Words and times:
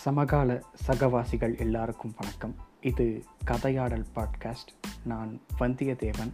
சமகால 0.00 0.62
சகவாசிகள் 0.86 1.58
எல்லாருக்கும் 1.58 2.14
வணக்கம். 2.18 2.54
இது 2.80 3.24
கதையாடல் 3.46 4.04
பாட்காஸ்ட். 4.14 4.72
நான் 5.04 5.40
வந்தியத்தேவன். 5.58 6.32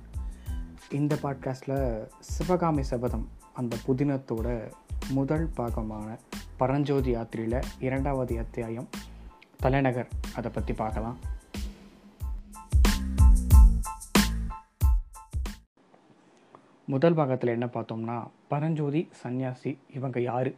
இந்த 0.90 1.18
பாட்காஸ்டில் 1.22 2.06
சிவகாமி 2.18 2.82
சபதம் 2.82 3.29
அந்த 3.55 3.77
புதினத்தோட 3.87 4.73
முதல் 5.09 5.50
பாகமான 5.56 6.18
பரஞ்சோதி 6.56 7.10
யாத்திரையில் 7.10 7.60
இரண்டாவது 7.79 8.38
அத்தியாயம் 8.38 8.88
தலைநகர். 9.56 10.09
அதை 10.37 10.51
பற்றி 10.51 10.74
பார்க்கலாம். 10.74 11.19
முதல் 16.84 17.14
பாகத்தில் 17.14 17.51
என்ன 17.51 17.66
பார்த்தோம்னா 17.66 18.27
பரஞ்சோதி 18.48 19.09
சன்னியாசி 19.23 19.78
இவங்க 19.95 20.20
யார்? 20.20 20.52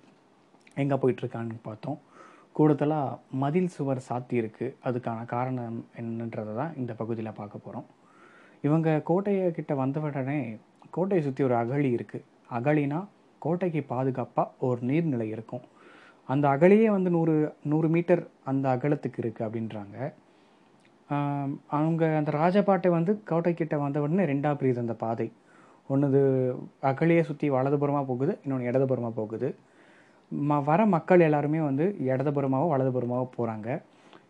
எங்கே 0.75 0.95
போயிட்டுருக்கான்னு 0.95 1.57
பார்த்தோம். 1.63 2.07
கூடுதலாக 2.59 3.19
மதில் 3.43 3.73
சுவர் 3.77 4.07
சாத்தியிருக்கு 4.09 4.67
அதுக்கான 4.89 5.27
காரணம் 5.35 5.81
என்னன்றதை 6.01 6.55
தான் 6.61 6.73
இந்த 6.81 6.93
பகுதியில் 7.01 7.39
பார்க்க 7.41 7.65
போகிறோம் 7.67 7.87
இவங்க 8.67 8.89
கோட்டையை 9.09 9.47
கிட்ட 9.59 9.73
வந்த 9.83 9.99
உடனே 10.07 10.41
கோட்டையை 10.97 11.23
சுற்றி 11.27 11.43
ஒரு 11.49 11.55
அகழி 11.63 11.91
இருக்குது 11.97 12.27
அகழினா 12.59 13.01
கோட்டைக்கு 13.43 13.81
பாதுகாப்பாக 13.93 14.67
ஒரு 14.69 14.81
நீர்நிலை 14.91 15.27
இருக்கும். 15.35 15.65
அந்த 16.29 16.45
அகழியே 16.55 16.89
வந்து 16.95 17.11
நூறு 17.17 17.35
நூறு 17.73 17.89
மீட்டர் 17.95 18.23
அந்த 18.51 18.65
அகலத்துக்கு 18.77 19.21
இருக்குது 19.23 19.47
அப்படின்றாங்க. 19.47 19.97
அவங்க 21.79 22.03
அந்த 22.21 22.31
ராஜபாட்டை 22.41 22.91
வந்து 22.97 23.13
கோட்டைக்கிட்ட 23.31 23.77
வந்த 23.85 23.99
உடனே 24.05 24.25
ரெண்டாக 24.33 24.57
பிரியுது 24.61 24.85
அந்த 24.85 24.97
பாதை. 25.05 25.29
ஒன்று 25.93 26.23
அகழியை 26.91 27.23
சுற்றி 27.29 27.47
வலதுபுறமாக 27.57 28.07
போகுது 28.11 28.33
இன்னொன்று 28.45 28.69
இடதுபுறமாக 28.71 29.15
போகுது. 29.21 29.51
ம 30.33 30.59
வர 30.65 30.81
மக்கள் 30.87 31.27
எல்லாருமே 31.27 31.61
வந்து 31.61 31.85
இடதுபுறமாகவும் 32.09 32.73
வலதுபுறமாகவும் 32.73 33.35
போகிறாங்க 33.37 33.69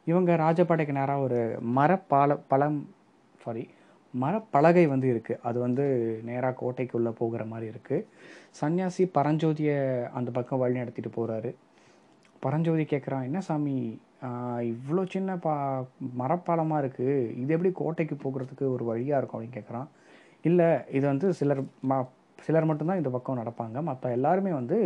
இவங்க 0.05 0.37
ராஜபாடைக்கு 0.37 0.99
நேராக 0.99 1.25
ஒரு 1.27 1.41
மரப்பால 1.79 2.37
பழம் 2.53 2.79
சாரி 3.45 3.65
மரப்பலகை 4.15 4.85
வந்து 4.93 5.07
இருக்குது 5.15 5.41
அது 5.43 5.59
வந்து 5.59 5.85
நேராக 6.25 6.57
கோட்டைக்குள்ளே 6.61 7.13
போகிற 7.21 7.43
மாதிரி 7.45 7.67
இருக்குது 7.73 8.07
சன்னியாசி 8.61 9.05
பரஞ்சோதியை 9.17 9.77
அந்த 10.19 10.31
பக்கம் 10.31 10.63
வழி 10.63 10.81
நடத்திட்டு 10.81 11.11
போகிறாரு 11.17 11.51
பரஞ்சோதி 12.43 12.85
கேட்குறான் 12.85 13.27
என்ன 13.29 13.41
சாமி 13.49 13.77
இவ்வளோ 14.73 15.03
சின்ன 15.15 15.37
பா 15.37 15.55
மரப்பாலமாக 16.21 16.83
இருக்குது 16.83 17.17
இது 17.43 17.55
எப்படி 17.57 17.71
கோட்டைக்கு 17.81 18.17
போகிறதுக்கு 18.25 18.65
ஒரு 18.75 18.85
வழியாக 18.85 19.21
இருக்கும்? 19.21 19.39
அப்படின்னு 19.39 19.59
கேட்குறான் 19.59 19.89
இல்லை 20.49 20.69
இது 20.97 21.05
வந்து 21.07 21.29
சிலர் 21.39 21.63
ம 21.91 22.01
சிலர் 22.39 22.69
மட்டும்தான் 22.71 23.01
இந்த 23.01 23.11
பக்கம் 23.11 23.41
நடப்பாங்க. 23.41 23.79
மற்ற 23.89 24.11
எல்லாருமே 24.11 24.53
வந்து 24.53 24.77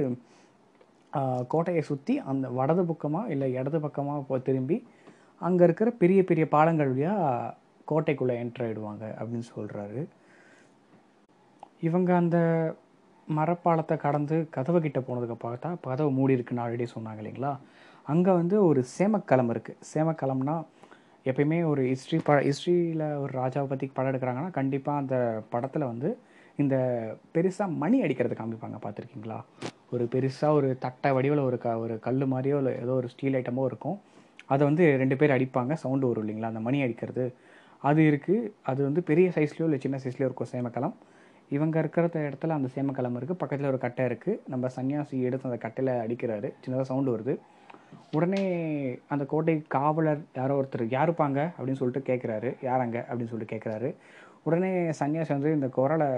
கோட்டையை 1.48 1.82
சுற்றி 1.82 2.18
அந்த 2.18 2.48
வடது 2.48 2.84
பக்கமாக 2.84 3.30
இல்லை 3.30 3.52
இடது 3.52 3.78
பக்கமாக 3.80 4.20
போ 4.20 4.38
திரும்பி 4.38 4.86
அங்கே 5.40 5.64
இருக்கிற 5.64 5.90
பெரிய 5.90 6.24
பெரிய 6.24 6.46
பாலங்கள் 6.46 6.88
வழியாக 6.88 7.54
கோட்டைக்குள்ளே 7.88 8.34
என்ட்ரு 8.42 8.64
ஆகிடுவாங்க 8.66 9.04
அப்படின்னு 9.20 9.46
சொல்கிறாரு 9.54 10.06
இவங்க 11.80 12.16
அந்த 12.16 12.38
மரப்பாலத்தை 13.28 13.96
கடந்து 13.96 14.48
கதவு 14.50 14.80
கிட்டே 14.80 15.00
போனதுக்கு 15.00 15.36
பார்த்தா 15.46 15.68
கதவு 15.84 16.10
மூடி 16.10 16.32
இருக்குன்னு 16.32 16.62
ஆல்ரெடி 16.64 16.86
சொன்னாங்க 16.94 17.22
இல்லைங்களா? 17.22 17.52
அங்கே 18.06 18.32
வந்து 18.32 18.64
ஒரு 18.64 18.84
சேமக்கலம் 18.98 19.50
இருக்குது 19.54 19.76
சேமக்கலம்னா 19.92 20.56
எப்பயுமே 21.26 21.64
ஒரு 21.64 21.82
ஹிஸ்ட்ரி 21.82 22.18
ப 22.18 22.38
ஹிஸ்ட்ரியில் 22.40 23.04
ஒரு 23.22 23.32
ராஜாவை 23.32 23.66
பற்றி 23.68 23.86
படம் 23.86 24.10
எடுக்கிறாங்கன்னா 24.12 24.50
கண்டிப்பாக 24.50 25.02
அந்த 25.02 25.42
படத்தில் 25.50 25.84
வந்து 25.84 26.18
இந்த 26.58 26.76
பெருசாக 27.34 27.70
மணி 27.72 28.02
அடிக்கிறது 28.02 28.34
காமிப்பாங்க. 28.34 28.78
பார்த்துருக்கீங்களா? 28.82 29.38
ஒரு 29.94 30.04
பெருசாக 30.12 30.56
ஒரு 30.58 30.68
தட்டை 30.84 31.10
வடிவில் 31.16 31.46
ஒரு 31.48 31.56
க 31.64 31.70
ஒரு 31.84 31.94
கல் 32.04 32.22
மாதிரியோ 32.32 32.58
இல்லை 32.60 32.72
ஏதோ 32.84 32.92
ஒரு 33.00 33.08
ஸ்டீல் 33.12 33.36
ஐட்டமோ 33.40 33.64
இருக்கும். 33.70 33.96
அதை 34.52 34.62
வந்து 34.68 34.84
ரெண்டு 35.02 35.16
பேர் 35.20 35.34
அடிப்பாங்க. 35.36 35.72
சவுண்டு 35.82 36.08
வரும் 36.08 36.24
இல்லைங்களா? 36.24 36.50
அந்த 36.52 36.62
மணி 36.66 36.78
அடிக்கிறது. 36.84 37.24
அது 37.88 38.00
இருக்குது 38.10 38.50
அது 38.70 38.80
வந்து 38.88 39.00
பெரிய 39.10 39.28
சைஸ்லேயோ 39.36 39.66
இல்லை 39.68 39.80
சின்ன 39.84 39.96
சைஸ்லேயோ 40.04 40.28
இருக்கும் 40.30 40.50
சேமக்கலம். 40.54 40.94
இவங்க 41.56 41.76
இருக்கிற 41.82 42.04
இடத்துல 42.28 42.56
அந்த 42.58 42.68
சேமக்கலம் 42.74 43.16
இருக்குது 43.18 43.40
பக்கத்தில் 43.42 43.70
ஒரு 43.72 43.80
கட்டை 43.84 44.04
இருக்குது 44.10 44.38
நம்ம 44.52 44.70
சன்னியாசி 44.76 45.16
எடுத்து 45.28 45.48
அந்த 45.50 45.58
கட்டையில் 45.64 45.92
அடிக்கிறாரு. 46.04 46.50
சின்னதாக 46.62 46.86
சவுண்டு 46.90 47.14
வருது. 47.16 47.34
உடனே 48.16 48.42
அந்த 49.14 49.24
கோட்டை 49.32 49.54
காவலர் 49.76 50.20
யாரோ 50.40 50.54
ஒருத்தர் 50.60 50.84
யாருப்பாங்க 50.96 51.38
அப்படின்னு 51.56 51.80
சொல்லிட்டு 51.80 52.08
கேட்குறாரு 52.10 52.50
யாரங்க 52.68 52.98
அப்படின்னு 53.08 53.32
சொல்லிட்டு 53.32 53.54
கேட்குறாரு 53.54 53.88
உடனே 54.48 54.70
சன்னியாசி 55.00 55.32
வந்து 55.36 55.50
இந்த 55.58 55.68
குரலை 55.78 56.10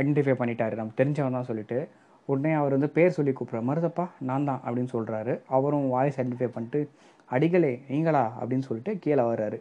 ஐடென்டிஃபை 0.00 0.34
பண்ணிட்டாரு. 0.40 0.74
நம்ம 0.80 0.94
தெரிஞ்சவன் 1.00 1.38
தான் 1.38 1.50
சொல்லிட்டு. 1.50 1.78
உடனே 2.26 2.52
அவர் 2.52 2.70
வந்து 2.70 2.90
பேர் 2.90 3.16
சொல்லி 3.16 3.32
கூப்பிட்ற 3.32 3.60
மருதப்பா 3.70 4.04
நான் 4.20 4.44
தான் 4.44 4.60
அப்படின்னு 4.66 4.92
சொல்கிறாரு 4.92 5.40
அவரும் 5.48 5.88
வாய்ஸ் 5.88 6.20
ஐடென்டிஃபை 6.20 6.48
பண்ணிட்டு 6.48 6.80
அடிகளே 7.28 7.82
நீங்களா? 7.88 8.24
அப்படின்னு 8.40 8.66
சொல்லிட்டு 8.68 8.98
கீழே 8.98 9.22
வர்றாரு. 9.22 9.58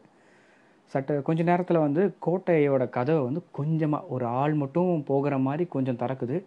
சட்ட 0.94 1.22
கொஞ்ச 1.22 1.44
நேரத்தில் 1.44 1.78
வந்து 1.78 2.01
கோட்டையோட 2.25 2.90
கதவை 2.90 3.22
வந்து 3.24 3.41
கொஞ்சமாக 3.51 4.06
ஒரு 4.06 4.25
ஆள் 4.25 4.53
மட்டும் 4.53 5.03
போகிற 5.03 5.38
மாதிரி 5.38 5.66
கொஞ்சம் 5.66 5.97
திறக்குது. 5.97 6.38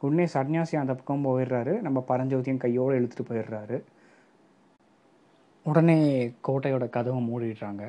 உடனே 0.00 0.24
சன்னியாசி 0.34 0.76
அந்த 0.76 0.94
பக்கம் 0.94 1.26
போயிடுறாரு. 1.26 1.80
நம்ம 1.80 2.04
பரஞ்சோதியும் 2.08 2.56
கையோடு 2.56 2.98
இழுத்துட்டு 3.00 3.28
போயிடுறாரு. 3.30 3.78
உடனே 5.66 5.98
கோட்டையோட 6.48 6.88
கதவை 6.88 7.20
மூடிடுறாங்க. 7.30 7.84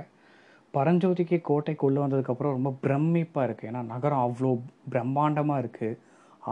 பரஞ்சோதிக்கு 0.73 1.37
கோட்டைக்குள்ளே 1.49 2.01
வந்ததுக்கப்புறம் 2.05 2.55
ரொம்ப 2.57 2.73
பிரமிப்பாக 2.83 3.45
இருக்குது 3.47 3.69
ஏன்னா 3.71 3.83
நகரம் 3.83 4.23
அவ்வளோ 4.25 4.51
பிரம்மாண்டமாக 4.91 5.61
இருக்குது 5.63 5.97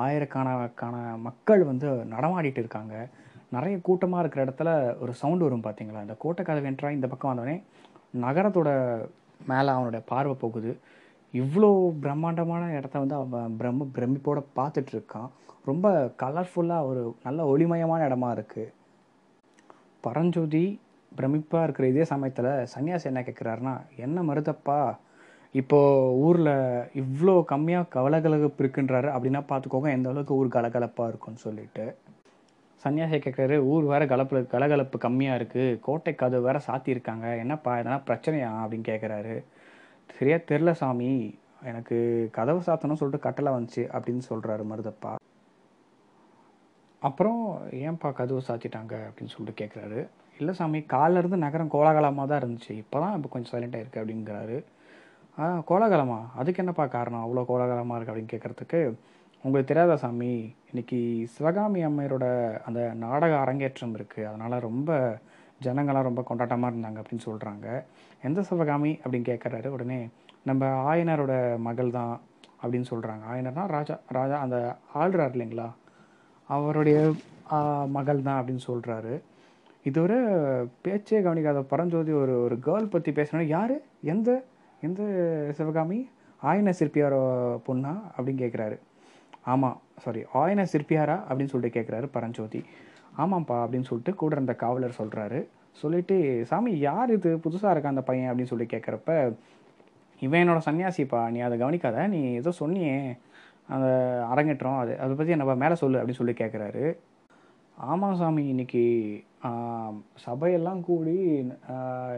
ஆயிரக்கணக்கான 0.04 0.96
மக்கள் 1.28 1.64
வந்து 1.64 1.88
நடமாடிட்டு 2.14 2.62
இருக்காங்க. 2.64 2.96
நிறைய 3.56 3.76
கூட்டமாக 3.88 4.22
இருக்கிற 4.24 4.42
இடத்துல 4.46 4.70
ஒரு 5.04 5.14
சவுண்டு 5.14 5.46
வரும் 5.48 5.66
பார்த்தீங்களா 5.68 6.04
இந்த 6.06 6.16
கோட்டை 6.24 6.66
என்றால் 6.72 6.98
இந்த 6.98 7.08
பக்கம் 7.08 7.32
வந்தவொடனே 7.32 7.58
நகரத்தோட 8.26 8.70
மேலே 9.48 9.70
அவனுடைய 9.76 10.02
பார்வை 10.12 10.36
போகுது. 10.36 10.72
இவ்வளோ 11.34 11.70
பிரம்மாண்டமான 12.04 12.72
இடத்த 12.80 13.00
வந்து 13.00 13.16
அவன் 13.16 13.56
பிரம்ம 13.58 13.88
பிரமிப்போட 13.98 14.40
பார்த்துட்டு 14.60 14.92
இருக்கான். 14.96 15.30
ரொம்ப 15.66 15.88
கலர்ஃபுல்லாக 16.24 16.88
ஒரு 16.90 17.02
நல்ல 17.24 17.40
ஒளிமயமான 17.52 18.06
இடமா 18.10 18.30
இருக்குது 18.38 18.72
பரஞ்சோதி 20.04 20.80
பிரமிப்பாக 21.12 21.64
இருக்கிற 21.64 21.86
இதே 21.88 22.04
சமயத்தில் 22.04 22.52
சன்னியாசி 22.74 23.04
என்ன 23.04 23.22
கேட்குறாருன்னா 23.22 23.74
என்ன 23.96 24.22
மருதப்பா 24.22 24.80
இப்போது 25.56 26.12
ஊரில் 26.26 26.54
இவ்வளோ 27.02 27.34
கம்மியாக 27.52 27.92
கவலகலப்பு 27.96 28.62
இருக்குன்றாரு 28.64 29.10
அப்படின்னா 29.16 29.42
பார்த்துக்கோங்க 29.52 29.90
எந்த 29.98 30.10
அளவுக்கு 30.12 30.38
ஊர் 30.40 30.56
கலகலப்பாக 30.56 31.08
இருக்கும்னு 31.12 31.44
சொல்லிட்டு. 31.46 31.86
சன்னியாசி 32.84 33.18
கேட்குறாரு 33.24 33.56
ஊர் 33.72 33.86
வேற 33.92 34.04
கலப்பு 34.12 34.42
கலகலப்பு 34.54 34.98
கம்மியாக 35.06 35.40
இருக்குது 35.40 35.80
கோட்டை 35.86 36.12
கதவு 36.22 36.46
வேற 36.48 36.58
சாத்தியிருக்காங்க 36.68 37.26
என்னப்பா 37.44 37.72
எதனா 37.80 37.98
பிரச்சனையா 38.10 38.52
அப்படின்னு 38.62 38.90
கேட்குறாரு 38.92 39.36
சரியா 40.18 40.38
தெரில 40.52 40.72
சாமி 40.82 41.10
எனக்கு 41.72 41.98
கதவு 42.38 42.62
சாத்தணும்னு 42.68 43.02
சொல்லிட்டு 43.02 43.26
கட்டளை 43.28 43.52
வந்துச்சு 43.56 43.84
அப்படின்னு 43.96 44.24
சொல்கிறாரு 44.32 44.64
மருதப்பா. 44.72 45.12
அப்புறம் 47.02 47.42
ஏன்பா 47.88 48.10
கதவு 48.20 48.48
சாத்திட்டாங்க 48.48 48.96
அப்படின்னு 49.10 49.34
சொல்லிட்டு 49.36 49.62
கேட்குறாரு 49.62 50.00
இல்லை 50.40 50.54
சாமி 50.60 50.80
காலைல 50.96 51.22
இருந்து 51.22 51.46
நகரம் 51.46 51.74
கோலாகலமாக 51.76 52.28
தான் 52.32 52.42
இருந்துச்சு 52.42 52.74
இப்போ 52.84 52.98
தான் 53.04 53.16
இப்போ 53.18 53.30
கொஞ்சம் 53.34 53.54
சைலண்டாக 53.54 53.82
இருக்குது 53.84 54.02
அப்படிங்கிறாரு. 54.04 54.58
கோலாகலமா? 55.70 56.18
அதுக்கு 56.40 56.62
என்னப்பா 56.64 56.86
காரணம்? 56.96 57.24
அவ்வளோ 57.26 57.42
கோலாகலமாக 57.50 57.98
இருக்குது 57.98 58.14
அப்படின்னு 58.14 58.34
கேட்குறதுக்கு 58.34 58.80
உங்களுக்கு 59.44 59.70
தெரியாத 59.72 59.94
சாமி? 60.02 60.32
இன்னைக்கு 60.72 60.98
சிவகாமி 61.36 61.82
அம்மையரோட 61.88 62.26
அந்த 62.68 62.80
நாடக 63.04 63.34
அரங்கேற்றம் 63.44 63.94
இருக்குது 63.98 64.28
அதனால் 64.30 64.56
ரொம்ப 64.68 64.90
ஜனங்களாம் 65.66 66.08
ரொம்ப 66.10 66.22
கொண்டாட்டமாக 66.30 66.72
இருந்தாங்க 66.74 67.00
அப்படின்னு 67.02 67.28
சொல்கிறாங்க 67.30 67.68
எந்த 68.28 68.40
சிவகாமி 68.50 68.92
அப்படின்னு 69.04 69.30
கேட்குறாரு 69.32 69.70
உடனே 69.76 70.00
நம்ம 70.50 70.66
ஆயனரோட 70.92 71.34
மகள் 71.68 71.96
தான் 72.00 72.14
அப்படின்னு 72.62 72.92
சொல்கிறாங்க 72.92 73.24
ஆயனர்னா 73.32 73.66
ராஜா 73.76 73.96
ராஜா 74.18 74.38
அந்த 74.46 74.58
ஆள்றார் 75.02 75.34
இல்லைங்களா? 75.36 75.68
அவருடைய 76.50 77.00
மகள் 77.98 78.26
தான் 78.28 78.40
அப்படின்னு 78.40 78.64
சொல்கிறாரு 78.70 79.14
இதுவரை 79.90 80.18
பேச்சே 80.86 81.20
கவனிக்காத 81.26 81.60
பரஞ்சோதி 81.74 82.12
ஒரு 82.22 82.34
ஒரு 82.46 82.56
கேர்ள் 82.66 82.94
பற்றி 82.94 83.12
பேசுனோன்னா 83.12 83.52
யார்? 83.58 83.76
எந்த 84.14 84.30
எந்த 84.82 85.02
சிவகாமி 85.54 86.10
ஆயின 86.42 86.74
சிற்பியார 86.80 87.14
பொண்ணா 87.68 88.02
அப்படின்னு 88.18 88.42
கேட்குறாரு 88.44 88.80
ஆமாம் 89.44 89.82
சாரி 89.98 90.24
ஆயின 90.34 90.64
சிற்பியாரா 90.64 91.16
அப்படின்னு 91.30 91.46
சொல்லிட்டு 91.46 91.80
கேட்குறாரு 91.80 92.10
பரஞ்சோதி. 92.12 92.64
ஆமாம்ப்பா 93.18 93.58
அப்படின்னு 93.62 93.82
சொல்லிட்டு 93.82 94.14
கூட 94.16 94.34
இருந்த 94.34 94.54
காவலர் 94.54 94.96
சொல்கிறாரு 94.98 95.48
சொல்லிட்டு 95.72 96.44
சாமி 96.46 96.80
யார் 96.80 97.12
இது? 97.12 97.38
புதுசாக 97.38 97.72
இருக்கா 97.72 97.90
அந்த 97.90 98.02
பையன்? 98.02 98.34
அப்படின்னு 98.34 98.44
சொல்லி 98.44 98.66
கேட்குறப்ப 98.66 99.34
இவன் 100.20 100.50
என்னோட 100.50 100.62
சன்னியாசிப்பா. 100.66 101.30
நீ 101.30 101.40
அதை 101.40 101.58
கவனிக்காத. 101.58 102.08
நீ 102.08 102.34
ஏதோ 102.34 102.52
சொன்னியே. 102.60 103.18
அந்த 103.68 103.88
அரங்கேற்றம் 104.30 104.78
அது. 104.78 105.00
அதை 105.00 105.16
பற்றி 105.16 105.32
என்னப்பா 105.32 105.54
மேலே 105.54 105.76
சொல்லு. 105.76 106.04
அப்படின்னு 106.04 106.12
சொல்லி 106.12 106.34
கேட்குறாரு 106.34 106.98
ஆமாம் 107.80 108.16
சாமி 108.16 108.48
இன்னைக்கு 108.48 109.24
சபையெல்லாம் 110.26 110.82
கூடி 110.82 111.48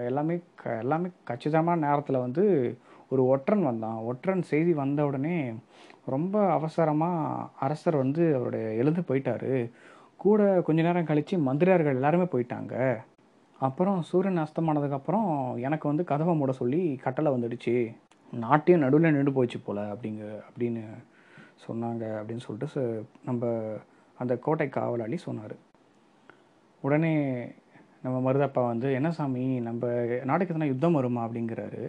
எல்லாமே 0.06 0.40
க 0.56 0.78
எல்லாமே 0.78 1.08
கச்சிதமான 1.24 1.88
நேரத்தில் 1.88 2.18
வந்து 2.18 2.78
ஒரு 3.10 3.26
ஒற்றன் 3.26 3.64
வந்தான். 3.64 3.96
ஒற்றன் 3.96 4.42
செய்தி 4.42 4.74
வந்த 4.74 5.06
உடனே 5.06 5.54
ரொம்ப 6.06 6.52
அவசரமாக 6.52 7.50
அரசர் 7.60 7.96
வந்து 7.96 8.36
அவருடைய 8.36 8.68
எழுந்து 8.72 9.02
போயிட்டாரு. 9.02 9.72
கூட 10.18 10.62
கொஞ்ச 10.62 10.82
நேரம் 10.82 11.06
கழித்து 11.06 11.38
மந்திரியார்கள் 11.38 11.94
எல்லாருமே 11.94 12.24
போயிட்டாங்க. 12.24 12.98
அப்புறம் 13.60 14.02
சூரியன் 14.02 14.46
அஸ்தமானதுக்கப்புறம் 14.46 15.60
எனக்கு 15.60 15.88
வந்து 15.88 16.04
கதவை 16.04 16.36
மூட 16.36 16.52
சொல்லி 16.52 16.96
கட்டளை 16.96 17.32
வந்துடுச்சு. 17.32 17.96
நாட்டையும் 18.42 18.78
நடுவில் 18.78 19.12
நின்று 19.12 19.34
போச்சு 19.34 19.60
போல் 19.60 19.78
அப்படிங்க 19.78 20.40
அப்படின்னு 20.50 20.84
சொன்னாங்க 21.68 22.04
அப்படின்னு 22.20 22.40
சொல்லிட்டு 22.40 22.68
ச- 22.76 23.04
நம்ம 23.26 23.64
அந்த 24.22 24.34
கோட்டை 24.46 24.68
காவலாளி 24.70 25.18
சொன்னார். 25.28 25.56
உடனே 26.82 27.14
நம்ம 28.04 28.18
மருதப்பா 28.26 28.62
வந்து 28.68 28.88
என்ன 28.98 29.10
சாமி 29.18 29.44
நம்ம 29.68 29.90
நாட்டுக்கு 30.30 30.54
எதனா 30.56 30.72
யுத்தம் 30.72 30.98
வருமா? 31.00 31.22
அப்படிங்கிறாரு. 31.28 31.84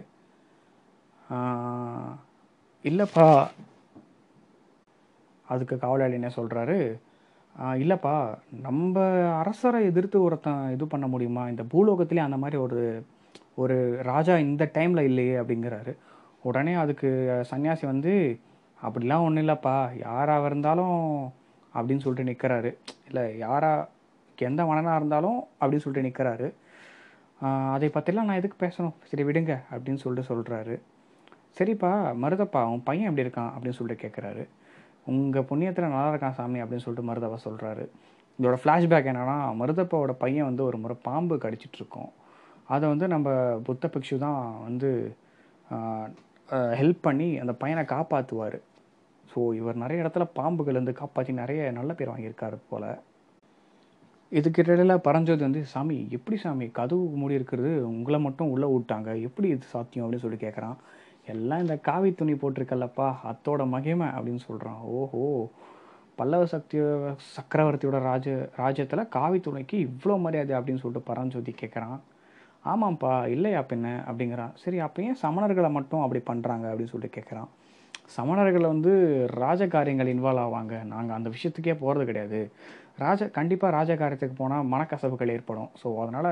இல்லைப்பா. 2.85 3.27
அதுக்கு 5.47 5.75
காவலாளி 5.77 6.15
என்ன 6.19 6.29
சொல்கிறாரு 6.35 6.77
இல்லைப்பா 7.81 8.13
நம்ம 8.65 9.01
அரசரை 9.39 9.79
எதிர்த்து 9.89 10.17
ஒருத்தன் 10.27 10.61
இது 10.75 10.85
பண்ண 10.93 11.05
முடியுமா? 11.13 11.43
இந்த 11.51 11.63
பூலோகத்திலே 11.73 12.21
அந்த 12.27 12.37
மாதிரி 12.43 12.57
ஒரு 12.65 12.81
ஒரு 13.61 13.77
ராஜா 14.03 14.35
இந்த 14.47 14.63
டைமில் 14.77 15.07
இல்லையே 15.09 15.35
அப்படிங்கிறாரு. 15.41 15.91
உடனே 16.43 16.73
அதுக்கு 16.83 17.09
சன்னியாசி 17.51 17.85
வந்து 17.91 18.13
அப்படிலாம் 18.81 19.25
ஒன்றும் 19.25 19.43
இல்லைப்பா. 19.43 19.75
யாராக 20.05 20.47
இருந்தாலும் 20.49 20.97
அப்படின்னு 21.75 22.03
சொல்லிட்டு 22.05 22.29
நிற்கிறாரு 22.31 22.71
இல்லை 23.09 23.23
யாரா 23.43 23.71
எந்த 24.37 24.61
மனனாக 24.69 24.99
இருந்தாலும் 24.99 25.39
அப்படின்னு 25.59 25.83
சொல்லிட்டு 25.83 26.07
நிற்கிறாரு 26.09 26.47
அதை 27.75 27.87
பற்றிலாம் 27.95 28.27
நான் 28.29 28.39
எதுக்கு 28.41 28.57
பேசணும்? 28.65 28.95
சரி 29.09 29.23
விடுங்க 29.27 29.53
அப்படின்னு 29.71 30.01
சொல்லிட்டு 30.03 30.29
சொல்கிறாரு 30.31 30.75
சரிப்பா 31.57 31.91
மருதப்பா 32.23 32.61
உன் 32.73 32.83
பையன் 32.83 33.09
எப்படி 33.09 33.25
இருக்கான்? 33.25 33.51
அப்படின்னு 33.55 33.77
சொல்லிட்டு 33.79 34.03
கேட்குறாரு 34.03 34.43
உங்கள் 35.11 35.47
புண்ணியத்தில் 35.49 35.91
நல்லா 35.93 36.11
இருக்கான் 36.13 36.37
சாமி 36.37 36.61
அப்படின்னு 36.63 36.85
சொல்லிட்டு 36.85 37.09
மருதப்பா 37.09 37.39
சொல்கிறாரு 37.47 37.83
இதோட 38.39 38.57
ஃப்ளாஷ்பேக் 38.61 39.09
என்னென்னா 39.11 39.37
மருதப்பாவோட 39.61 40.13
பையன் 40.23 40.49
வந்து 40.49 40.63
ஒரு 40.63 40.77
முறை 40.77 40.95
பாம்பு 41.07 41.35
கடிச்சிட்ருக்கோம் 41.43 42.11
அதை 42.67 42.85
வந்து 42.89 43.07
நம்ம 43.07 43.29
புத்த 43.63 43.89
பிக்ஷு 43.93 44.17
தான் 44.17 44.39
வந்து 44.63 44.89
ஹெல்ப் 46.79 47.01
பண்ணி 47.01 47.27
அந்த 47.37 47.53
பையனை 47.53 47.83
காப்பாற்றுவார் 47.85 48.57
ஸோ 49.33 49.55
இவர் 49.55 49.75
நிறைய 49.75 50.03
இடத்துல 50.03 50.25
பாம்புகள் 50.35 50.73
வந்து 50.73 50.93
காப்பாற்றி 50.93 51.33
நிறைய 51.33 51.71
நல்ல 51.71 51.93
பேர் 51.93 52.11
வாங்கியிருக்காரு 52.13 52.57
போல். 52.69 52.87
இதுக்கு 54.31 54.61
இடையில 54.63 54.97
பரஞ்சோதி 54.97 55.41
வந்து 55.41 55.65
சாமி 55.65 56.07
எப்படி 56.09 56.37
சாமி? 56.37 56.67
கதவு 56.67 57.03
மூடி 57.15 57.33
இருக்கிறது 57.33 57.87
உங்களை 57.87 58.19
மட்டும் 58.19 58.49
உள்ளே 58.49 58.67
விட்டாங்க. 58.67 59.21
எப்படி 59.21 59.47
இது 59.47 59.65
சாத்தியம்? 59.65 60.05
அப்படின்னு 60.05 60.25
சொல்லி 60.25 60.37
கேட்குறான் 60.37 60.77
எல்லாம் 61.25 61.59
இந்த 61.59 61.77
காவி 61.77 62.13
துணி 62.13 62.33
போட்டிருக்கல்லப்பா 62.33 63.15
அத்தோட 63.31 63.67
மகிமை 63.67 64.07
அப்படின்னு 64.07 64.41
சொல்கிறான் 64.47 64.79
ஓஹோ. 64.79 65.49
பல்லவ 66.15 66.45
சக்தி 66.45 66.77
சக்கரவர்த்தியோட 67.35 67.99
ராஜ 67.99 68.49
ராஜ்யத்தில் 68.55 69.07
காவி 69.07 69.39
துணைக்கு 69.39 69.77
இவ்வளோ 69.87 70.19
மரியாதை 70.19 70.55
அப்படின்னு 70.55 70.81
சொல்லிட்டு 70.83 71.09
பரஞ்சோதி 71.13 71.55
கேட்குறான் 71.61 71.99
ஆமாம்ப்பா 72.65 73.27
இல்லையா 73.27 73.61
பின்ன? 73.61 73.87
அப்படிங்கிறான். 74.09 74.53
சரி 74.55 74.79
அப்போ 74.79 75.01
ஏன் 75.01 75.21
சமணர்களை 75.21 75.71
மட்டும் 75.71 76.01
அப்படி 76.01 76.21
பண்ணுறாங்க 76.29 76.65
அப்படின்னு 76.71 76.93
சொல்லிட்டு 76.95 77.17
கேட்குறான் 77.19 77.49
சமணர்கள் 78.15 78.71
வந்து 78.71 78.91
ராஜகாரியங்கள் 79.43 80.11
இன்வால்வ் 80.13 80.43
ஆவாங்க. 80.45 80.75
நாங்கள் 80.93 81.17
அந்த 81.17 81.29
விஷயத்துக்கே 81.35 81.75
போகிறது 81.83 82.05
கிடையாது. 82.09 82.39
ராஜ 83.03 83.27
கண்டிப்பாக 83.37 83.75
ராஜகாரியத்துக்கு 83.77 84.35
போனால் 84.41 84.69
மனக்கசப்புகள் 84.73 85.33
ஏற்படும். 85.35 85.69
ஸோ 85.81 85.87
அதனால் 86.03 86.31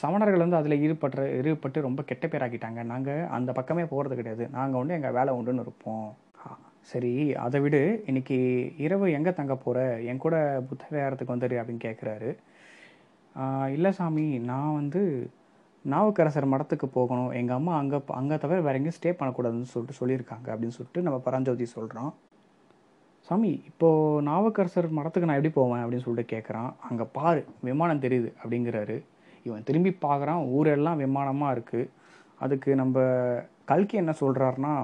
சமணர்கள் 0.00 0.44
வந்து 0.44 0.60
அதில் 0.60 0.80
ஈடுபட்டு 0.84 1.24
ஈடுபட்டு 1.38 1.86
ரொம்ப 1.88 2.00
கெட்ட 2.10 2.26
பேராக்கிட்டாங்க. 2.32 2.80
நாங்கள் 2.92 3.26
அந்த 3.36 3.50
பக்கமே 3.58 3.84
போகிறது 3.92 4.16
கிடையாது. 4.20 4.46
நாங்கள் 4.58 4.80
வந்து 4.82 4.96
எங்கள் 4.98 5.16
வேலை 5.18 5.32
உண்டுன்னு 5.38 5.64
இருப்போம். 5.66 6.08
சரி 6.90 7.12
அதை 7.44 7.58
விடு. 7.62 7.80
இன்றைக்கி 8.10 8.38
இரவு 8.86 9.06
எங்கே 9.18 9.32
தங்க 9.38 9.54
போகிற 9.62 9.78
என் 10.10 10.20
கூட 10.24 10.36
புத்த 10.68 10.84
விகாரத்துக்கு 10.94 11.34
வந்துடு 11.34 11.56
அப்படின்னு 11.60 11.86
கேட்குறாரு 11.86 12.30
இல்லை 13.76 13.90
சாமி 13.96 14.26
நான் 14.50 14.76
வந்து 14.80 15.02
நாவுக்கரசர் 15.92 16.52
மடத்துக்கு 16.52 16.86
போகணும். 16.98 17.30
எங்கள் 17.40 17.56
அம்மா 17.58 17.72
அங்கே 17.80 17.98
அங்கே 18.20 18.36
தவிர 18.44 18.58
வேற 18.66 18.78
எங்கேயும் 18.78 18.98
ஸ்டே 18.98 19.10
பண்ணக்கூடாதுன்னு 19.18 19.72
சொல்லிட்டு 19.72 19.98
சொல்லியிருக்காங்க 20.00 20.46
அப்படின்னு 20.52 20.76
சொல்லிட்டு 20.78 21.04
நம்ம 21.06 21.18
பரஞ்சோதி 21.26 21.66
சொல்கிறோம் 21.76 22.12
சாமி 23.28 23.52
இப்போது 23.70 24.22
நாவுக்கரசர் 24.28 24.88
மடத்துக்கு 24.98 25.28
நான் 25.28 25.38
எப்படி 25.40 25.54
போவேன் 25.58 25.82
அப்படின்னு 25.82 26.06
சொல்லிட்டு 26.06 26.32
கேட்குறான் 26.34 26.70
அங்கே 26.88 27.06
பாரு 27.16 27.40
விமானம் 27.68 28.02
தெரியுது 28.04 28.28
அப்படிங்கிறாரு. 28.40 28.96
இவன் 29.46 29.66
திரும்பி 29.68 29.92
பார்க்குறான் 30.06 30.42
ஊரெல்லாம் 30.58 31.00
விமானமாக 31.04 31.54
இருக்குது 31.56 31.90
அதுக்கு 32.44 32.70
நம்ம 32.82 32.96
கல்கி 33.70 33.96
என்ன 34.02 34.12
சொல்கிறாருன்னா 34.22 34.74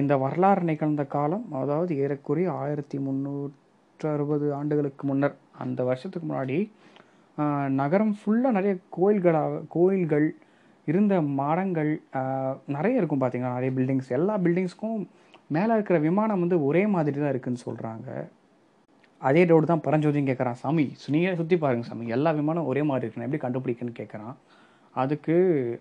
இந்த 0.00 0.14
வரலாறு 0.24 0.62
நிகழ்ந்த 0.70 1.04
காலம் 1.14 1.46
அதாவது 1.60 1.92
ஏறக்குறைய 2.02 2.48
ஆயிரத்தி 2.62 2.98
முந்நூற்று 3.06 4.06
அறுபது 4.14 4.46
ஆண்டுகளுக்கு 4.58 5.04
முன்னர் 5.10 5.34
அந்த 5.64 5.80
வருஷத்துக்கு 5.88 6.26
முன்னாடி 6.28 6.58
நகரம் 7.68 8.16
ஃபுல்லாக 8.20 8.50
நிறைய 8.50 8.76
கோயில்களாக 8.96 9.62
கோயில்கள் 9.68 10.26
இருந்த 10.86 11.20
மரங்கள் 11.22 12.00
நிறைய 12.66 12.96
இருக்கும் 12.96 13.20
பார்த்தீங்கன்னா 13.20 13.54
நிறைய 13.54 13.70
பில்டிங்ஸ் 13.70 14.08
எல்லா 14.08 14.38
பில்டிங்ஸ்க்கும் 14.38 15.00
மேலே 15.46 15.72
இருக்கிற 15.74 15.98
விமானம் 15.98 16.40
வந்து 16.40 16.64
ஒரே 16.64 16.86
மாதிரி 16.86 17.20
தான் 17.20 17.32
இருக்குதுன்னு 17.32 17.66
சொல்கிறாங்க 17.66 18.08
அதே 19.18 19.44
ரோடு 19.44 19.66
தான் 19.66 19.80
பரஞ்சோதியும் 19.80 20.26
கேட்குறான் 20.26 20.52
சாமி 20.52 20.92
நீங்களே 21.06 21.36
சுற்றி 21.36 21.56
பாருங்கள் 21.56 21.88
சாமி. 21.88 22.06
எல்லா 22.08 22.30
விமானம் 22.32 22.66
ஒரே 22.66 22.82
மாதிரி 22.82 23.06
இருக்கு 23.06 23.22
எப்படி 23.22 23.42
கண்டுபிடிக்குன்னு 23.42 23.98
கேட்குறான் 23.98 24.34
அதுக்கு 24.94 25.34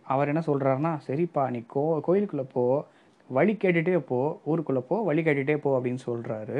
அவர் 0.04 0.28
என்ன 0.28 0.44
சொல்கிறாருன்னா 0.46 1.00
சரிப்பா 1.07 1.50
நீ 1.50 1.63
கோ 1.68 2.02
கோயிலுக்குள்ளே 2.07 2.44
போ 2.54 2.86
வழி 3.30 3.54
கேட்டுகிட்டே 3.54 3.98
போ 3.98 4.19
ஊருக்குள்ளே 4.46 4.80
போ 4.80 5.04
வழி 5.04 5.22
கேட்டுகிட்டே 5.22 5.57
போ 5.57 5.80
அப்படின்னு 5.80 6.00
சொல்கிறாரு 6.06 6.57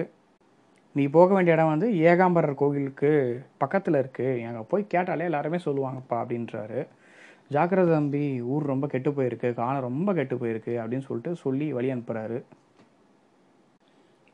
நீ 0.98 1.04
போக 1.16 1.30
வேண்டிய 1.36 1.56
இடம் 1.56 1.72
வந்து 1.72 1.88
ஏகாம்பரர் 2.10 2.60
கோவிலுக்கு 2.60 3.10
பக்கத்தில் 3.62 3.98
இருக்குது 4.02 4.44
அங்கே 4.50 4.62
போய் 4.72 4.84
கேட்டாலே 4.94 5.26
எல்லாருமே 5.30 5.58
சொல்லுவாங்கப்பா 5.66 6.18
அப்படின்றாரு. 6.22 6.80
ஜாக்கிரத 7.54 7.92
தம்பி 7.96 8.22
ஊர் 8.54 8.70
ரொம்ப 8.72 8.86
கெட்டு 8.94 9.12
போயிருக்கு 9.18 9.50
காலம் 9.58 9.86
ரொம்ப 9.88 10.10
கெட்டு 10.20 10.36
போயிருக்கு 10.42 10.74
அப்படின்னு 10.82 11.08
சொல்லிட்டு 11.10 11.34
சொல்லி 11.44 11.68
வழி 11.78 11.92
அனுப்புகிறாரு 11.96 12.38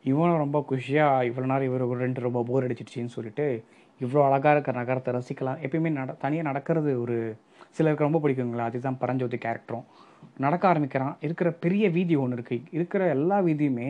இவனும் 0.05 0.43
ரொம்ப 0.43 0.59
குஷியாக 0.69 1.25
இவ்வளோ 1.29 1.49
நேரம் 1.51 1.67
இவர் 1.69 1.89
ஒரு 1.89 1.99
ரெண்டு 2.05 2.27
ரொம்ப 2.27 2.39
போர் 2.49 2.65
அடிச்சிடுச்சின்னு 2.67 3.15
சொல்லிட்டு 3.17 3.47
இவ்வளோ 4.01 4.21
அழகாக 4.27 4.53
இருக்கிற 4.55 4.75
நகரத்தை 4.81 5.11
ரசிக்கலாம். 5.17 5.59
எப்பயுமே 5.65 5.89
நட 5.99 6.13
தனியாக 6.23 6.49
நடக்கிறது 6.49 6.91
ஒரு 7.03 7.17
சிலருக்கு 7.77 8.07
ரொம்ப 8.07 8.19
பிடிக்குங்களா? 8.23 8.67
அதுதான் 8.69 9.01
பரஞ்சோதி 9.03 9.37
கேரக்டரும் 9.45 9.85
நடக்க 10.45 10.63
ஆரம்பிக்கிறான். 10.71 11.15
இருக்கிற 11.25 11.49
பெரிய 11.65 11.85
வீதி 11.97 12.15
ஒன்று 12.23 12.37
இருக்குது 12.37 12.67
இருக்கிற 12.77 13.03
எல்லா 13.17 13.39
வீதியுமே 13.47 13.89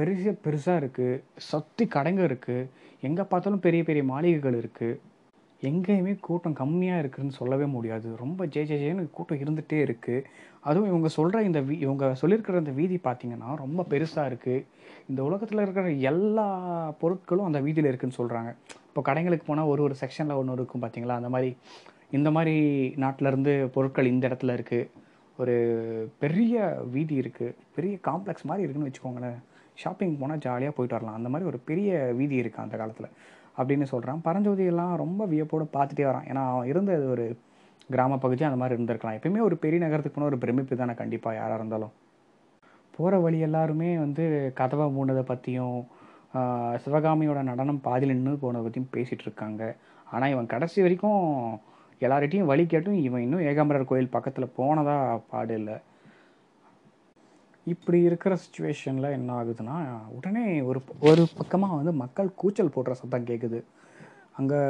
பெருசு 0.00 0.32
பெருசாக 0.46 0.80
இருக்குது 0.82 1.20
சத்தி 1.50 1.86
கடைங்க 1.96 2.24
இருக்குது 2.30 2.68
எங்கே 3.08 3.24
பார்த்தாலும் 3.30 3.64
பெரிய 3.68 3.82
பெரிய 3.90 4.04
மாளிகைகள் 4.12 4.60
இருக்குது 4.62 4.98
எங்கேயுமே 5.68 6.12
கூட்டம் 6.26 6.58
கம்மியாக 6.60 7.00
இருக்குதுன்னு 7.02 7.38
சொல்லவே 7.38 7.66
முடியாது. 7.74 8.08
ரொம்ப 8.20 8.46
ஜே 8.54 8.62
ஜே 8.68 8.76
ஜேன்னு 8.82 9.02
கூட்டம் 9.16 9.40
இருந்துகிட்டே 9.42 9.78
இருக்குது 9.86 10.24
அதுவும் 10.68 10.88
இவங்க 10.90 11.08
சொல்கிற 11.16 11.42
இந்த 11.48 11.60
வீ 11.66 11.74
இவங்க 11.86 12.04
சொல்லியிருக்கிற 12.20 12.62
இந்த 12.62 12.72
வீதி 12.78 12.96
பார்த்திங்கன்னா 13.06 13.50
ரொம்ப 13.62 13.84
பெருசாக 13.92 14.30
இருக்குது 14.30 14.64
இந்த 15.10 15.20
உலகத்தில் 15.28 15.62
இருக்கிற 15.64 15.90
எல்லா 16.10 16.46
பொருட்களும் 17.02 17.48
அந்த 17.48 17.60
வீதியில் 17.66 17.90
இருக்குதுன்னு 17.90 18.20
சொல்கிறாங்க 18.20 18.50
இப்போ 18.88 19.02
கடைங்களுக்கு 19.08 19.46
போனால் 19.50 19.70
ஒரு 19.72 19.82
ஒரு 19.88 19.96
செக்ஷனில் 20.02 20.38
ஒன்று 20.40 20.58
இருக்கும் 20.60 20.84
பார்த்தீங்களா? 20.84 21.18
அந்த 21.20 21.30
மாதிரி 21.34 21.50
இந்த 22.18 22.30
மாதிரி 22.36 22.56
நாட்டிலருந்து 23.04 23.54
பொருட்கள் 23.76 24.12
இந்த 24.14 24.24
இடத்துல 24.30 24.56
இருக்குது 24.58 24.88
ஒரு 25.38 25.56
பெரிய 26.24 26.54
வீதி 26.94 27.16
இருக்குது 27.22 27.56
பெரிய 27.76 27.94
காம்ப்ளெக்ஸ் 28.08 28.48
மாதிரி 28.50 28.64
இருக்குன்னு 28.64 28.90
வச்சுக்கோங்களேன். 28.90 29.38
ஷாப்பிங் 29.82 30.16
போனால் 30.20 30.42
ஜாலியாக 30.46 30.74
போயிட்டு 30.76 30.96
வரலாம். 30.96 31.18
அந்த 31.20 31.28
மாதிரி 31.32 31.48
ஒரு 31.50 31.58
பெரிய 31.68 32.00
வீதி 32.18 32.36
இருக்குது 32.42 32.64
அந்த 32.66 32.76
காலத்தில். 32.82 33.08
அப்படின்னு 33.58 33.86
சொல்கிறான் 33.92 34.20
பரஞ்சோதி 34.26 34.64
எல்லாம் 34.72 34.92
ரொம்ப 35.04 35.22
வியப்போடு 35.32 35.64
பார்த்துட்டே 35.76 36.04
வரான். 36.10 36.26
ஏன்னா 36.30 36.42
அவன் 36.52 36.68
இருந்தது 36.72 37.06
ஒரு 37.14 37.24
கிராம 37.94 38.18
பகுதி 38.24 38.42
அந்த 38.48 38.58
மாதிரி 38.60 38.76
இருந்திருக்கலாம். 38.76 39.16
எப்பயுமே 39.18 39.40
ஒரு 39.48 39.56
பெரிய 39.64 39.78
நகரத்துக்கு 39.84 40.16
போனால் 40.16 40.32
ஒரு 40.32 40.38
பிரமிப்பு 40.44 40.80
தானே 40.82 40.94
கண்டிப்பாக 41.00 41.38
யாராக 41.40 41.58
இருந்தாலும். 41.60 41.92
போகிற 42.96 43.18
வழி 43.24 43.38
எல்லாருமே 43.46 43.90
வந்து 44.04 44.24
கதவை 44.60 44.86
மூணதை 44.96 45.22
பற்றியும் 45.30 45.78
சிவகாமியோட 46.82 47.40
நடனம் 47.50 47.80
பாதியில் 47.86 48.14
நின்று 48.16 48.32
போனதை 48.42 48.62
பற்றியும் 48.64 48.92
பேசிகிட்டு 48.94 49.24
இருக்காங்க. 49.28 49.62
ஆனால் 50.14 50.32
இவன் 50.34 50.50
கடைசி 50.52 50.78
வரைக்கும் 50.84 51.22
எல்லார்கிட்டையும் 52.04 52.50
வழி 52.50 52.64
கேட்டும். 52.72 52.98
இவன் 53.06 53.24
இன்னும் 53.24 53.46
ஏகாம்பரர் 53.50 53.90
கோயில் 53.90 54.14
பக்கத்தில் 54.16 54.54
போனதாக 54.58 55.16
பாடு 55.32 55.54
இல்லை. 55.60 55.76
இப்படி 57.66 57.98
இருக்கிற 58.02 58.32
சுச்சுவேஷனில் 58.42 59.14
என்ன 59.16 59.30
ஆகுதுன்னா 59.40 59.76
உடனே 60.18 60.44
ஒரு 60.60 60.80
ஒரு 61.00 61.22
பக்கமாக 61.38 61.76
வந்து 61.76 61.92
மக்கள் 61.92 62.28
கூச்சல் 62.34 62.74
போடுற 62.76 62.92
சத்தம் 63.00 63.28
கேட்குது 63.30 63.60
அங்கே 64.38 64.60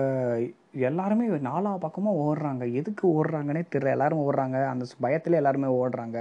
எல்லாருமே 0.88 1.26
நாலா 1.49 1.70
பக்கமாக 1.85 2.23
ஓடுறாங்க. 2.25 2.64
எதுக்கு 2.80 3.04
ஓடுறாங்கன்னே 3.18 3.62
தெரியல. 3.73 3.94
எல்லாரும் 3.97 4.23
ஓடுறாங்க. 4.26 4.59
அந்த 4.73 4.85
பயத்தில் 5.04 5.38
எல்லாருமே 5.40 5.68
ஓடுறாங்க. 5.80 6.18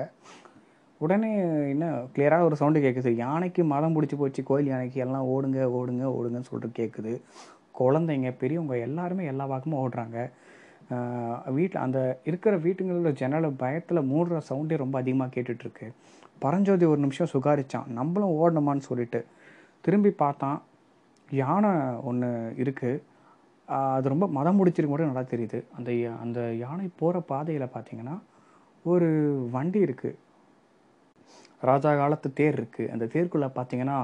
உடனே 0.98 1.32
என்ன 1.74 1.86
கிளியராக 2.16 2.48
ஒரு 2.48 2.56
சவுண்டு 2.56 2.80
கேட்குது 2.86 3.12
யானைக்கு 3.16 3.64
மதம் 3.64 3.96
பிடிச்சி 3.96 4.16
போச்சு 4.18 4.44
கோயில் 4.44 4.72
யானைக்கு 4.72 5.00
எல்லாம் 5.06 5.28
ஓடுங்க 5.36 5.60
ஓடுங்க 5.80 6.06
ஓடுங்கன்னு 6.18 6.50
சொல்லிட்டு 6.50 6.80
கேட்குது 6.82 7.14
குழந்தைங்க 7.80 8.32
பெரியவங்க 8.42 8.78
எல்லாருமே 8.78 9.26
எல்லா 9.26 9.46
பக்கமும் 9.48 9.82
ஓடுறாங்க. 9.84 10.18
வீட்டில் 11.58 11.84
அந்த 11.86 12.00
இருக்கிற 12.24 12.58
வீட்டுங்களோட 12.58 13.14
ஜன்னலை 13.22 13.50
பயத்தில் 13.64 14.08
மூடுற 14.12 14.42
சவுண்டே 14.50 14.78
ரொம்ப 14.84 14.98
அதிகமாக 15.00 15.34
கேட்டுட்ருக்கு 15.36 15.88
பரஞ்சோதி 16.46 16.86
ஒரு 16.94 17.00
நிமிஷம் 17.06 17.32
சுகாரிச்சான். 17.34 17.88
நம்மளும் 18.00 18.36
ஓடணுமான்னு 18.40 18.88
சொல்லிட்டு. 18.90 19.22
திரும்பி 19.86 20.12
பார்த்தான் 20.24 20.58
யானை 21.42 21.72
ஒன்று 22.10 22.30
இருக்குது 22.64 23.02
அது 23.96 24.12
ரொம்ப 24.14 24.26
மதம் 24.38 24.58
முடிச்சிருக்கு 24.60 24.92
மட்டும் 24.92 25.12
நல்லா 25.12 25.26
தெரியுது. 25.34 25.60
அந்த 25.78 25.90
அந்த 26.24 26.40
யானை 26.64 26.86
போகிற 27.02 27.20
பாதையில் 27.32 27.74
பார்த்தீங்கன்னா 27.76 28.16
ஒரு 28.92 29.10
வண்டி 29.56 29.80
இருக்குது 29.88 30.18
ராஜா 31.70 31.92
காலத்து 32.02 32.30
தேர் 32.40 32.58
இருக்குது 32.60 32.92
அந்த 32.94 33.06
தேருக்குள்ளே 33.14 33.50
பார்த்தீங்கன்னா 33.58 33.98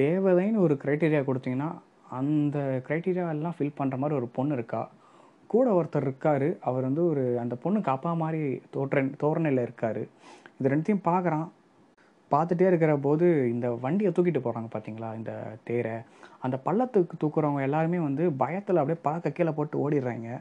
தேவதைன்னு 0.00 0.64
ஒரு 0.66 0.74
க்ரைட்டீரியா 0.82 1.22
கொடுத்தீங்கன்னா 1.28 1.70
அந்த 2.18 2.58
க்ரைட்டீரியா 2.86 3.26
எல்லாம் 3.34 3.56
ஃபில் 3.56 3.78
பண்ணுற 3.78 3.96
மாதிரி 4.02 4.18
ஒரு 4.20 4.28
பொண்ணு 4.36 4.54
இருக்கா. 4.58 4.82
கூட 5.52 5.66
ஒருத்தர் 5.78 6.06
இருக்கார். 6.08 6.46
அவர் 6.68 6.86
வந்து 6.88 7.02
ஒரு 7.10 7.22
அந்த 7.42 7.54
பொண்ணுக்கு 7.62 7.90
அப்பா 7.94 8.12
மாதிரி 8.22 8.42
தோற்ற 8.74 9.02
தோரணையில் 9.22 9.64
இருக்கார். 9.66 10.02
இது 10.58 10.72
ரெண்டுத்தையும் 10.72 11.06
பார்க்குறான் 11.10 11.46
பார்த்துட்டே 12.32 12.66
இருக்கிற 12.70 12.96
போது 12.96 13.26
இந்த 13.52 13.66
வண்டியை 13.84 14.12
தூக்கிட்டு 14.16 14.42
போகிறாங்க 14.44 14.68
பார்த்தீங்களா 14.74 15.16
இந்த 15.16 15.32
தேரை. 15.64 15.96
அந்த 16.40 16.56
பள்ளத்துக்கு 16.66 17.14
தூக்குறவங்க 17.24 17.60
எல்லாருமே 17.60 17.98
வந்து 17.98 18.24
பயத்தில் 18.32 18.76
அப்படியே 18.76 19.00
பழக்க 19.02 19.30
கீழே 19.30 19.50
போட்டு 19.50 19.76
ஓடிடுறாங்க. 19.82 20.40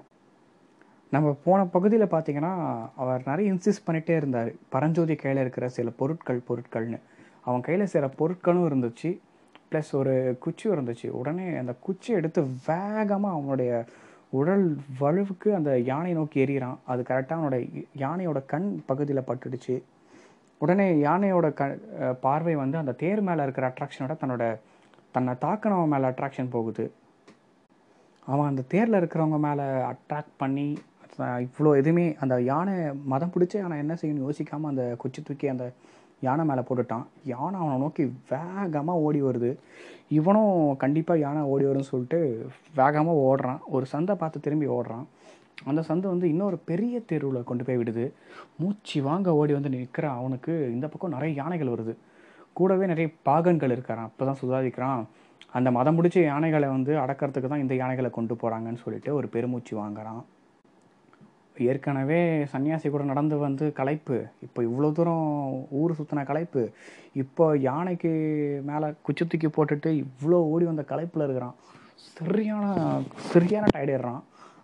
நம்ம 1.12 1.38
போன 1.44 1.66
பகுதியில் 1.66 2.14
பார்த்தீங்கன்னா 2.16 2.54
அவர் 2.96 3.24
நிறைய 3.26 3.54
இன்சிஸ்ட் 3.54 3.86
பண்ணிகிட்டே 3.88 4.16
இருந்தார். 4.16 4.52
பரஞ்சோதி 4.70 5.16
கையில் 5.16 5.42
இருக்கிற 5.42 5.68
சில 5.78 5.90
பொருட்கள் 5.90 6.42
பொருட்கள்னு. 6.50 7.00
அவன் 7.44 7.62
கையில் 7.62 7.92
சில 7.96 8.06
பொருட்களும் 8.20 8.68
இருந்துச்சு. 8.70 9.12
ப்ளஸ் 9.72 9.92
ஒரு 9.92 10.38
குச்சியும் 10.40 10.76
இருந்துச்சு. 10.78 11.10
உடனே 11.22 11.56
அந்த 11.56 11.74
குச்சியை 11.80 12.20
எடுத்து 12.20 12.42
வேகமாக 12.68 13.38
அவனுடைய 13.38 13.86
உடல் 14.30 14.66
வலுவுக்கு 15.00 15.50
அந்த 15.56 15.72
யானை 15.80 16.14
நோக்கி 16.14 16.46
எறிகிறான் 16.46 16.78
அது 16.86 17.02
கரெக்டாக 17.10 17.38
அவனோட 17.40 17.58
யானையோட 17.98 18.40
கண் 18.46 18.84
பகுதியில் 18.86 19.28
பட்டுடுச்சு. 19.28 19.76
உடனே 20.64 20.86
யானையோட 21.08 21.48
க 21.60 21.64
பார்வை 22.26 22.54
வந்து 22.64 22.78
அந்த 22.82 22.94
தேர் 23.02 23.22
மேலே 23.28 23.46
இருக்கிற 23.46 23.68
அட்ராக்ஷனோட 23.72 24.16
தன்னோட 24.22 24.46
தன்னை 25.16 25.34
தாக்கினவன் 25.44 25.94
மேலே 25.94 26.10
அட்ராக்ஷன் 26.12 26.54
போகுது. 26.56 26.86
அவன் 28.32 28.50
அந்த 28.52 28.64
தேரில் 28.74 29.00
இருக்கிறவங்க 29.00 29.40
மேலே 29.48 29.66
அட்ராக்ட் 29.92 30.36
பண்ணி 30.42 30.68
இவ்வளோ 31.46 31.72
எதுவுமே 31.80 32.06
அந்த 32.24 32.36
யானை 32.52 32.76
மதம் 33.14 33.34
பிடிச்சி 33.34 33.58
யானை 33.62 33.78
என்ன 33.84 33.94
செய்யணும் 34.02 34.26
யோசிக்காமல் 34.28 34.72
அந்த 34.74 34.84
குச்சி 35.02 35.22
தூக்கி 35.22 35.48
அந்த 35.54 35.66
யானை 36.28 36.44
மேலே 36.50 36.64
போட்டுட்டான். 36.68 37.06
யானை 37.32 37.56
அவனை 37.62 37.76
நோக்கி 37.84 38.04
வேகமாக 38.32 39.04
ஓடி 39.06 39.22
வருது. 39.28 39.52
இவனும் 40.20 40.56
கண்டிப்பாக 40.84 41.24
யானை 41.26 41.42
ஓடி 41.54 41.66
வரும்னு 41.70 41.92
சொல்லிட்டு 41.92 42.20
வேகமாக 42.80 43.26
ஓடுறான். 43.30 43.62
ஒரு 43.76 43.86
சந்தை 43.94 44.16
பார்த்து 44.22 44.46
திரும்பி 44.46 44.70
ஓடுறான். 44.78 45.06
அந்த 45.70 45.82
சந்தை 45.90 46.08
வந்து 46.14 46.28
இன்னொரு 46.34 46.58
பெரிய 46.70 46.96
தெருவில் 47.10 47.48
கொண்டு 47.50 47.64
போய் 47.68 47.80
விடுது. 47.82 48.06
மூச்சு 48.62 48.98
வாங்க 49.08 49.36
ஓடி 49.40 49.54
வந்து 49.58 49.74
நிற்கிற 49.76 50.06
அவனுக்கு 50.20 50.54
இந்த 50.76 50.86
பக்கம் 50.94 51.16
நிறைய 51.16 51.32
யானைகள் 51.42 51.74
வருது. 51.74 51.96
கூடவே 52.60 52.86
நிறைய 52.92 53.10
பாகன்கள் 53.28 53.74
இருக்கிறான். 53.76 54.08
அப்போ 54.10 54.26
தான் 54.30 54.40
சுதாரிக்கிறான். 54.42 55.02
அந்த 55.58 55.70
மதம் 55.78 55.98
பிடிச்ச 55.98 56.18
யானைகளை 56.32 56.68
வந்து 56.76 56.94
அடக்கிறதுக்கு 57.04 57.52
தான் 57.54 57.64
இந்த 57.64 57.74
யானைகளை 57.82 58.10
கொண்டு 58.18 58.34
போகிறாங்கன்னு 58.42 58.84
சொல்லிட்டு 58.86 59.10
ஒரு 59.20 59.28
பெருமூச்சு 59.36 59.74
வாங்குறான். 59.82 60.22
ஏற்கனவே 61.72 62.20
சன்னியாசி 62.52 62.88
கூட 62.90 63.04
நடந்து 63.10 63.36
வந்து 63.46 63.66
களைப்பு. 63.80 64.18
இப்போ 64.46 64.60
இவ்வளோ 64.68 64.90
தூரம் 64.98 65.26
ஊர் 65.80 65.98
சுற்றின 65.98 66.24
களைப்பு. 66.30 66.62
இப்போ 67.24 67.46
யானைக்கு 67.70 68.12
மேலே 68.70 68.88
குச்சி 69.08 69.24
தூக்கி 69.26 69.50
போட்டுட்டு 69.58 69.90
இவ்வளோ 70.04 70.40
ஓடி 70.54 70.66
வந்த 70.70 70.86
களைப்பில் 70.92 71.26
இருக்கிறான். 71.28 71.56
சரியான 72.18 72.66
சரியான 73.34 73.66
டயர்டுறான் 73.76 74.22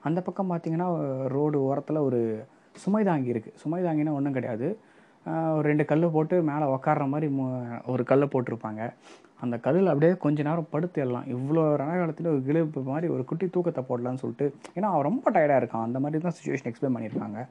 அந்த 0.07 0.21
பக்கம் 0.21 0.51
பார்த்தீங்கன்னா 0.51 1.17
ரோடு 1.27 1.63
ஓரத்தில் 1.63 1.97
ஒரு 1.97 2.45
சுமை 2.75 3.03
தாங்கி 3.03 3.33
இருக்குது 3.33 3.55
சுமை 3.55 3.83
தாங்கினா 3.83 4.11
ஒன்றும் 4.11 4.33
கிடையாது. 4.33 4.79
ஒரு 5.25 5.61
ரெண்டு 5.61 5.85
கல் 5.85 6.09
போட்டு 6.09 6.41
மேலே 6.41 6.65
உக்காடுற 6.65 7.07
மாதிரி 7.07 7.33
மு- 7.33 7.85
ஒரு 7.85 8.03
கல்லை 8.03 8.27
போட்டிருப்பாங்க. 8.27 8.93
அந்த 9.41 9.57
கல்லில் 9.57 9.87
அப்படியே 9.87 10.17
கொஞ்ச 10.17 10.43
நேரம் 10.43 10.67
படுத்து 10.69 11.01
எல்லாம் 11.01 11.23
இவ்வளோ 11.23 11.59
ரணகாலத்தில் 11.59 12.27
ஒரு 12.27 12.43
கிழிப்பு 12.47 12.83
மாதிரி 12.83 13.13
ஒரு 13.13 13.25
குட்டி 13.25 13.47
தூக்கத்தை 13.47 13.83
போடலான்னு 13.83 14.17
சொல்லிட்டு 14.17 14.53
ஏன்னா 14.75 14.81
அவன் 14.81 15.01
ரொம்ப 15.01 15.31
டயர்டாக 15.31 15.59
இருக்கான். 15.63 15.81
அந்த 15.81 15.99
மாதிரி 15.99 16.23
தான் 16.23 16.31
சுச்சுவேஷன் 16.31 16.67
எக்ஸ்பிளைன் 16.67 16.99
பண்ணியிருக்காங்க. 16.99 17.47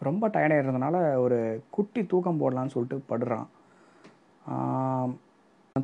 ரொம்ப 0.00 0.28
டயர்டாக 0.28 0.62
இருந்ததுனால 0.62 1.16
ஒரு 1.16 1.62
குட்டி 1.70 2.06
தூக்கம் 2.06 2.40
போடலான்னு 2.40 2.66
சொல்லிட்டு 2.66 3.16
படுறான். 3.16 3.46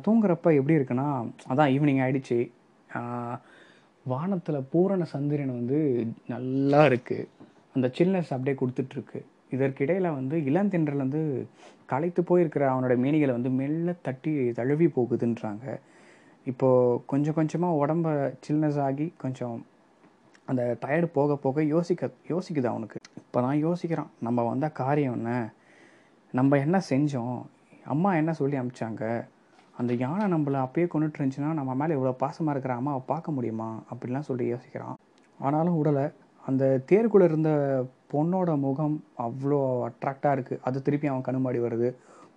தூங்குறப்ப 0.07 0.53
எப்படி 0.53 0.75
இருக்குன்னா 0.75 1.31
அதான் 1.49 1.71
ஈவினிங் 1.75 2.01
ஆகிடுச்சி 2.01 2.51
வானத்தில் 4.13 4.67
பூரண 4.71 5.03
சந்திரன் 5.13 5.57
வந்து 5.57 5.79
நல்லா 6.33 6.81
இருக்குது 6.89 7.27
அந்த 7.75 7.87
சில்னஸ் 7.97 8.31
அப்படியே 8.35 8.55
கொடுத்துட்ருக்கு. 8.61 9.19
இதற்கிடையில் 9.55 10.15
வந்து 10.19 10.37
இளந்தென்றல் 10.49 11.03
வந்து 11.05 11.21
களைத்து 11.91 12.21
போயிருக்கிற 12.29 12.63
அவனோட 12.71 12.93
மேனிகளை 13.03 13.33
வந்து 13.37 13.49
மெல்ல 13.59 13.93
தட்டி 14.07 14.33
தழுவி 14.59 14.87
போகுதுன்றாங்க. 14.95 15.65
இப்போது 16.51 16.99
கொஞ்சம் 17.11 17.37
கொஞ்சமாக 17.39 17.79
உடம்ப 17.83 18.07
சில்னஸ் 18.47 18.79
ஆகி 18.87 19.07
கொஞ்சம் 19.23 19.55
அந்த 20.49 20.63
டயர்டு 20.81 21.07
போக 21.17 21.35
போக 21.45 21.63
யோசிக்க 21.63 22.09
யோசிக்குது 22.33 22.67
அவனுக்கு. 22.73 22.99
இப்போ 23.21 23.39
தான் 23.45 23.63
யோசிக்கிறான். 23.65 24.11
நம்ம 24.27 24.43
வந்தால் 24.49 24.77
காரியம் 24.81 25.15
என்ன? 25.19 25.31
நம்ம 26.33 26.57
என்ன 26.65 26.77
செஞ்சோம்? 26.89 27.39
அம்மா 27.93 28.09
என்ன 28.15 28.31
சொல்லி 28.33 28.57
அமிச்சாங்க? 28.57 29.03
அந்த 29.77 29.91
யானை 30.03 30.25
நம்மளை 30.33 30.59
அப்பயே 30.65 30.85
கொண்டுட்டு 30.91 31.17
இருந்துச்சுன்னா 31.19 31.49
நம்ம 31.59 31.71
மேலே 31.79 31.95
இவ்வளோ 31.97 32.13
பாசமாக 32.23 32.53
இருக்கிறாமா 32.55 32.79
அம்மாவை 32.79 33.01
பார்க்க 33.11 33.35
முடியுமா? 33.37 33.67
அப்படிலாம் 33.91 34.27
சொல்லி 34.29 34.45
யோசிக்கிறான். 34.53 34.95
ஆனாலும் 35.39 35.77
விடலை 35.79 36.05
அந்த 36.43 36.63
தேருக்குள்ளே 36.89 37.25
இருந்த 37.29 37.51
பொண்ணோட 38.13 38.51
முகம் 38.65 38.95
அவ்வளோ 39.25 39.59
அட்ராக்டாக 39.87 40.35
இருக்குது 40.37 40.61
அது 40.67 40.83
திருப்பி 40.85 41.07
அவன் 41.11 41.25
கண்ணுமாடி 41.27 41.59
வருது. 41.65 41.89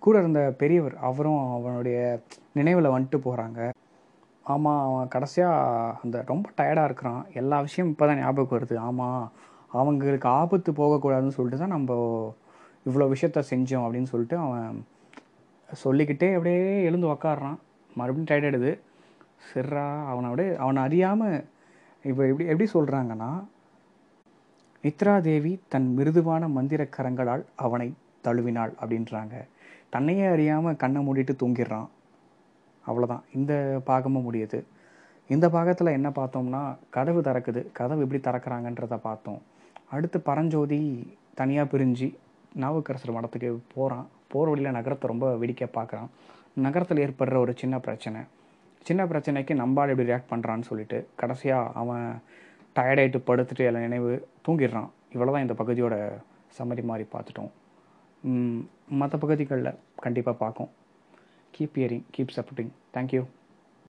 கூட 0.03 0.15
இருந்த 0.23 0.41
பெரியவர் 0.61 0.95
அவரும் 1.07 1.41
அவனுடைய 1.57 1.97
நினைவில் 2.59 2.93
வந்துட்டு 2.95 3.19
போகிறாங்க 3.27 3.59
ஆமாம் 4.45 4.81
அவன் 4.87 5.11
கடைசியாக 5.15 5.97
அந்த 6.03 6.17
ரொம்ப 6.31 6.47
டயர்டாக 6.59 6.89
இருக்கிறான். 6.89 7.21
எல்லா 7.41 7.57
விஷயம் 7.67 7.89
இப்போ 7.91 8.05
தான் 8.09 8.21
ஞாபகம் 8.23 8.55
வருது. 8.57 8.75
ஆமாம் 8.89 9.23
அவங்களுக்கு 9.79 10.27
ஆபத்து 10.41 10.71
போகக்கூடாதுன்னு 10.81 11.35
சொல்லிட்டு 11.37 11.61
தான் 11.63 11.75
நம்ம 11.77 11.91
இவ்வளோ 12.89 13.07
விஷயத்த 13.13 13.43
செஞ்சோம் 13.51 13.85
அப்படின்னு 13.87 14.11
சொல்லிட்டு 14.13 14.37
அவன் 14.45 14.79
சொல்லிக்கிட்டே 15.83 16.29
அப்படியே 16.33 16.83
எழுந்து 16.83 17.07
உக்காடுறான் 17.13 17.57
மறுபடியும் 17.95 18.29
டயர்ட் 18.29 18.47
ஆயிடுது. 18.47 18.71
அவனை 20.11 20.27
அப்படியே 20.29 20.55
அவனை 20.55 20.83
அறியாமல் 20.83 21.37
இப்போ 22.03 22.21
எப்படி 22.27 22.45
எப்படி 22.51 22.67
சொல்கிறாங்கன்னா 22.73 23.31
நித்ரா 24.83 25.21
தேவி 25.21 25.53
தன் 25.67 25.87
மிருதுவான 25.97 26.47
மந்திர 26.47 26.87
கரங்களால் 26.97 27.43
அவனை 27.55 27.87
தழுவினாள் 28.27 28.73
அப்படின்றாங்க. 28.81 29.35
தன்னையே 29.89 30.25
அறியாமல் 30.25 30.79
கண்ணை 30.83 31.01
மூடிட்டு 31.07 31.33
தூங்கிடுறான். 31.41 31.89
அவ்வளோதான் 32.87 33.23
இந்த 33.33 33.53
பாகமும் 33.85 34.25
முடியுது. 34.27 34.59
இந்த 35.29 35.49
பாகத்தில் 35.49 35.95
என்ன 35.97 36.09
பார்த்தோம்னா 36.09 36.61
கதவு 36.89 37.21
திறக்குது. 37.21 37.61
கதவு 37.79 38.03
எப்படி 38.05 38.21
திறக்கிறாங்கன்றத 38.27 38.97
பார்த்தோம். 38.97 39.41
அடுத்து 39.95 40.19
பரஞ்சோதி 40.21 40.79
தனியாக 41.33 41.77
பிரிஞ்சு 41.77 42.07
நாவுக்கரசர் 42.61 43.15
மடத்துக்கு 43.17 43.49
போகிறான் 43.75 44.07
போகிற 44.33 44.49
வழியில் 44.51 44.77
நகரத்தை 44.77 45.07
ரொம்ப 45.11 45.27
வேடிக்கை 45.41 45.67
பார்க்குறான். 45.77 46.09
நகரத்தில் 46.65 47.01
ஏற்படுற 47.05 47.37
ஒரு 47.43 47.53
சின்ன 47.61 47.75
பிரச்சனை. 47.85 48.21
சின்ன 48.87 49.01
பிரச்சனைக்கு 49.11 49.53
நம்பால் 49.61 49.91
எப்படி 49.93 50.09
ரியாக்ட் 50.09 50.31
பண்ணுறான்னு 50.31 50.67
சொல்லிட்டு 50.69 50.97
கடைசியாக 51.21 51.73
அவன் 51.81 52.05
டயர்டாயிட்டு 52.77 53.19
படுத்துட்டு 53.29 53.63
எல்லாம் 53.69 53.85
நினைவு 53.87 54.11
தூங்கிடுறான். 54.45 54.89
இவ்வளோ 55.13 55.31
தான் 55.35 55.45
இந்த 55.45 55.55
பகுதியோட 55.61 55.95
சம்மதி 56.57 56.83
மாதிரி 56.91 57.05
பார்த்துட்டோம். 57.13 57.51
மற்ற 59.01 59.15
பகுதிகளில் 59.23 59.77
கண்டிப்பாக 60.05 60.37
பார்க்கும். 60.43 60.71
Keep 61.55 61.77
hearing 61.81 62.05
keep 62.15 62.35
supporting 62.37 62.73
thank you 62.95 63.21